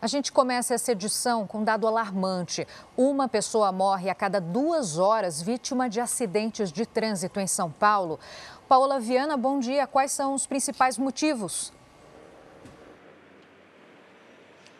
A 0.00 0.06
gente 0.06 0.30
começa 0.30 0.74
essa 0.74 0.92
edição 0.92 1.46
com 1.46 1.58
um 1.58 1.64
dado 1.64 1.86
alarmante. 1.86 2.68
Uma 2.94 3.28
pessoa 3.28 3.72
morre 3.72 4.10
a 4.10 4.14
cada 4.14 4.38
duas 4.38 4.98
horas 4.98 5.40
vítima 5.40 5.88
de 5.88 6.00
acidentes 6.00 6.70
de 6.70 6.84
trânsito 6.84 7.40
em 7.40 7.46
São 7.46 7.70
Paulo. 7.70 8.20
Paola 8.68 9.00
Viana, 9.00 9.38
bom 9.38 9.58
dia. 9.58 9.86
Quais 9.86 10.12
são 10.12 10.34
os 10.34 10.46
principais 10.46 10.98
motivos? 10.98 11.72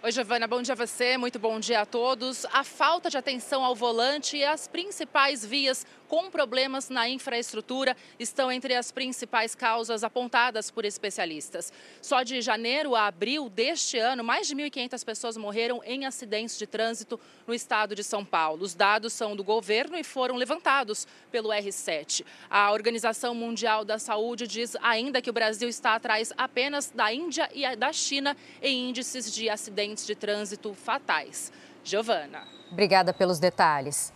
Oi, 0.06 0.12
Giovana, 0.12 0.46
bom 0.46 0.62
dia 0.62 0.72
a 0.72 0.76
você, 0.76 1.16
muito 1.16 1.36
bom 1.36 1.58
dia 1.58 1.80
a 1.80 1.84
todos. 1.84 2.44
A 2.52 2.62
falta 2.62 3.10
de 3.10 3.18
atenção 3.18 3.64
ao 3.64 3.74
volante 3.74 4.36
e 4.36 4.44
as 4.44 4.68
principais 4.68 5.44
vias 5.44 5.84
com 6.06 6.30
problemas 6.30 6.88
na 6.88 7.08
infraestrutura 7.08 7.96
estão 8.16 8.52
entre 8.52 8.76
as 8.76 8.92
principais 8.92 9.56
causas 9.56 10.04
apontadas 10.04 10.70
por 10.70 10.84
especialistas. 10.84 11.72
Só 12.00 12.22
de 12.22 12.40
janeiro 12.40 12.94
a 12.94 13.08
abril 13.08 13.48
deste 13.48 13.98
ano, 13.98 14.22
mais 14.22 14.46
de 14.46 14.54
1.500 14.54 15.04
pessoas 15.04 15.36
morreram 15.36 15.82
em 15.84 16.06
acidentes 16.06 16.56
de 16.56 16.68
trânsito 16.68 17.18
no 17.44 17.52
estado 17.52 17.92
de 17.92 18.04
São 18.04 18.24
Paulo. 18.24 18.62
Os 18.62 18.76
dados 18.76 19.12
são 19.12 19.34
do 19.34 19.42
governo 19.42 19.96
e 19.96 20.04
foram 20.04 20.36
levantados 20.36 21.04
pelo 21.32 21.48
R7. 21.48 22.24
A 22.48 22.70
Organização 22.70 23.34
Mundial 23.34 23.84
da 23.84 23.98
Saúde 23.98 24.46
diz 24.46 24.76
ainda 24.80 25.20
que 25.20 25.30
o 25.30 25.32
Brasil 25.32 25.68
está 25.68 25.96
atrás 25.96 26.32
apenas 26.38 26.92
da 26.92 27.12
Índia 27.12 27.50
e 27.52 27.74
da 27.74 27.92
China 27.92 28.36
em 28.62 28.88
índices 28.88 29.34
de 29.34 29.50
acidentes 29.50 29.95
acidentes 29.96 30.06
de 30.06 30.14
trânsito 30.14 30.74
fatais. 30.74 31.50
Giovana. 31.82 32.42
Obrigada 32.70 33.14
pelos 33.14 33.38
detalhes. 33.38 34.12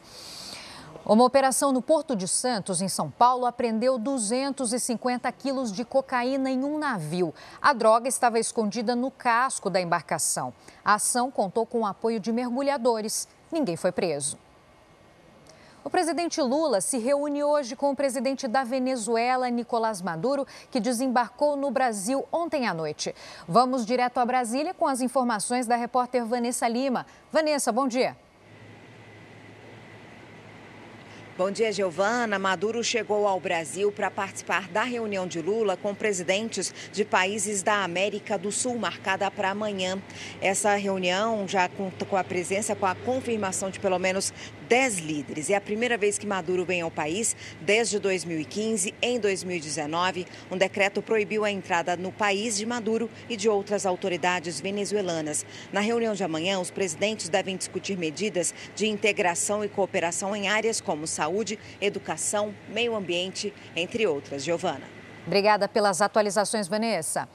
Uma 1.07 1.25
operação 1.25 1.73
no 1.73 1.81
Porto 1.81 2.15
de 2.15 2.29
Santos, 2.29 2.83
em 2.83 2.89
São 2.89 3.11
Paulo, 3.11 3.47
apreendeu 3.47 3.99
250 3.99 5.31
quilos 5.33 5.73
de 5.73 5.85
cocaína 5.85 6.51
em 6.51 6.63
um 6.63 6.79
navio. 6.79 7.33
A 7.63 7.73
droga 7.73 8.09
estava 8.09 8.39
escondida 8.39 8.95
no 8.95 9.11
casco 9.11 9.71
da 9.71 9.81
embarcação. 9.81 10.53
A 10.85 10.95
ação 10.95 11.31
contou 11.31 11.65
com 11.65 11.81
o 11.81 11.87
apoio 11.87 12.21
de 12.21 12.31
mergulhadores. 12.31 13.27
Ninguém 13.51 13.77
foi 13.77 13.93
preso. 13.93 14.37
O 15.83 15.89
presidente 15.89 16.43
Lula 16.43 16.83
se 16.83 16.99
reúne 16.99 17.43
hoje 17.43 17.75
com 17.75 17.91
o 17.91 17.97
presidente 17.97 18.47
da 18.47 18.63
Venezuela, 18.63 19.49
Nicolás 19.49 20.03
Maduro, 20.03 20.47
que 20.71 20.79
desembarcou 20.79 21.57
no 21.57 21.71
Brasil 21.71 22.27
ontem 22.31 22.67
à 22.67 22.75
noite. 22.75 23.15
Vamos 23.49 23.87
direto 23.87 24.19
a 24.19 24.27
Brasília 24.27 24.75
com 24.75 24.87
as 24.87 25.01
informações 25.01 25.67
da 25.67 25.77
repórter 25.77 26.27
Vanessa 26.27 26.69
Lima. 26.69 27.07
Vanessa, 27.33 27.73
bom 27.73 27.89
dia. 27.89 28.15
Bom 31.39 31.51
dia, 31.51 31.73
Giovana. 31.73 32.39
Maduro 32.39 32.85
chegou 32.85 33.27
ao 33.27 33.41
Brasil 33.41 33.91
para 33.91 34.11
participar 34.11 34.69
da 34.69 34.83
reunião 34.83 35.27
de 35.27 35.41
Lula 35.41 35.75
com 35.75 35.95
presidentes 35.95 36.75
de 36.93 37.03
países 37.03 37.63
da 37.63 37.83
América 37.83 38.37
do 38.37 38.53
Sul, 38.53 38.77
marcada 38.79 39.31
para 39.31 39.53
amanhã. 39.53 39.99
Essa 40.43 40.75
reunião 40.75 41.49
já 41.49 41.67
conta 41.67 42.05
com 42.05 42.19
a 42.19 42.23
presença, 42.23 42.77
com 42.77 42.85
a 42.85 42.95
confirmação 42.95 43.71
de 43.71 43.81
pelo 43.81 43.99
menos 43.99 44.35
10 44.71 44.99
líderes. 45.01 45.51
É 45.51 45.57
a 45.57 45.61
primeira 45.61 45.99
vez 45.99 46.17
que 46.17 46.25
Maduro 46.25 46.65
vem 46.65 46.81
ao 46.81 46.93
país 46.93 47.35
desde 47.61 47.99
2015. 47.99 48.95
Em 49.03 49.19
2019, 49.19 50.29
um 50.49 50.57
decreto 50.57 51.03
proibiu 51.03 51.45
a 51.45 51.51
entrada 51.51 51.97
no 51.97 52.13
país 52.13 52.57
de 52.57 52.65
Maduro 52.65 53.11
e 53.29 53.37
de 53.37 53.49
outras 53.49 53.85
autoridades 53.85 54.61
venezuelanas. 54.61 55.45
Na 55.73 55.81
reunião 55.81 56.15
de 56.15 56.23
amanhã, 56.23 56.61
os 56.61 56.71
presidentes 56.71 57.29
devem 57.29 57.57
discutir 57.57 57.99
medidas 57.99 58.55
de 58.77 58.87
integração 58.87 59.65
e 59.65 59.69
cooperação 59.69 60.37
em 60.37 60.47
áreas 60.47 60.81
como 60.81 61.05
saúde, 61.05 61.59
educação, 61.81 62.55
meio 62.69 62.95
ambiente, 62.95 63.53
entre 63.75 64.07
outras. 64.07 64.45
Giovana. 64.45 64.85
Obrigada 65.27 65.67
pelas 65.69 66.01
atualizações, 66.01 66.69
Vanessa. 66.69 67.29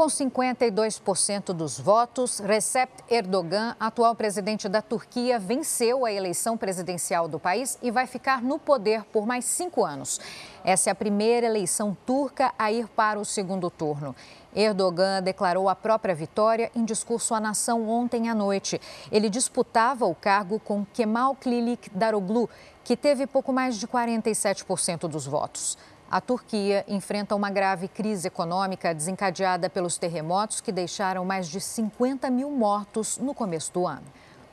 Com 0.00 0.06
52% 0.06 1.52
dos 1.52 1.78
votos, 1.78 2.38
Recep 2.38 2.90
Erdogan, 3.10 3.76
atual 3.78 4.14
presidente 4.14 4.66
da 4.66 4.80
Turquia, 4.80 5.38
venceu 5.38 6.06
a 6.06 6.10
eleição 6.10 6.56
presidencial 6.56 7.28
do 7.28 7.38
país 7.38 7.76
e 7.82 7.90
vai 7.90 8.06
ficar 8.06 8.40
no 8.40 8.58
poder 8.58 9.04
por 9.12 9.26
mais 9.26 9.44
cinco 9.44 9.84
anos. 9.84 10.18
Essa 10.64 10.88
é 10.88 10.92
a 10.92 10.94
primeira 10.94 11.46
eleição 11.46 11.94
turca 12.06 12.50
a 12.58 12.72
ir 12.72 12.88
para 12.88 13.20
o 13.20 13.26
segundo 13.26 13.68
turno. 13.68 14.16
Erdogan 14.56 15.22
declarou 15.22 15.68
a 15.68 15.76
própria 15.76 16.14
vitória 16.14 16.72
em 16.74 16.82
discurso 16.82 17.34
à 17.34 17.38
nação 17.38 17.86
ontem 17.86 18.30
à 18.30 18.34
noite. 18.34 18.80
Ele 19.12 19.28
disputava 19.28 20.06
o 20.06 20.14
cargo 20.14 20.58
com 20.58 20.82
Kemal 20.94 21.36
Kılıçdaroğlu, 21.36 22.48
que 22.82 22.96
teve 22.96 23.26
pouco 23.26 23.52
mais 23.52 23.76
de 23.76 23.86
47% 23.86 25.00
dos 25.00 25.26
votos. 25.26 25.76
A 26.10 26.20
Turquia 26.20 26.84
enfrenta 26.88 27.36
uma 27.36 27.50
grave 27.50 27.86
crise 27.86 28.26
econômica 28.26 28.92
desencadeada 28.92 29.70
pelos 29.70 29.96
terremotos 29.96 30.60
que 30.60 30.72
deixaram 30.72 31.24
mais 31.24 31.48
de 31.48 31.60
50 31.60 32.28
mil 32.30 32.50
mortos 32.50 33.16
no 33.16 33.32
começo 33.32 33.72
do 33.72 33.86
ano. 33.86 34.02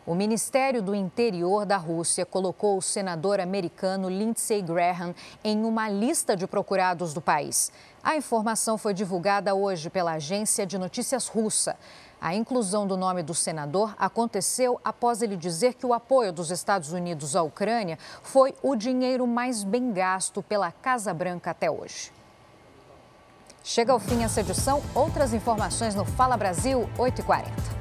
O 0.06 0.14
Ministério 0.14 0.84
do 0.84 0.94
Interior 0.94 1.66
da 1.66 1.76
Rússia 1.76 2.28
colocou 2.28 2.78
o 2.78 2.82
senador 2.82 3.40
americano 3.40 4.08
Lindsey 4.08 4.62
Graham 4.62 5.16
em 5.44 5.66
uma 5.66 5.90
lista 5.90 6.38
de 6.38 6.46
procurados 6.46 7.12
do 7.12 7.22
país. 7.22 7.72
A 8.04 8.16
informação 8.16 8.78
foi 8.78 8.94
divulgada 8.94 9.56
hoje 9.56 9.90
pela 9.90 10.14
agência 10.14 10.64
de 10.64 10.78
notícias 10.78 11.28
russa. 11.28 11.76
A 12.20 12.34
inclusão 12.34 12.88
do 12.88 12.98
nome 12.98 13.22
do 13.22 13.34
senador 13.36 13.96
aconteceu 13.98 14.80
após 14.84 15.22
ele 15.22 15.38
dizer 15.38 15.76
que 15.76 15.86
o 15.86 15.94
apoio 15.94 16.34
dos 16.34 16.50
Estados 16.50 16.92
Unidos 16.92 17.36
à 17.36 17.44
Ucrânia 17.44 18.00
foi 18.24 18.56
o 18.64 18.76
dinheiro 18.76 19.28
mais 19.28 19.64
bem 19.64 19.94
gasto 19.94 20.42
pela 20.42 20.72
Casa 20.72 21.14
Branca 21.14 21.52
até 21.52 21.70
hoje. 21.70 22.12
Chega 23.64 23.92
ao 23.92 24.00
fim 24.00 24.24
essa 24.24 24.42
edição. 24.42 24.82
Outras 24.96 25.34
informações 25.34 25.94
no 25.94 26.06
Fala 26.06 26.38
Brasil 26.38 26.90
8h40. 26.98 27.77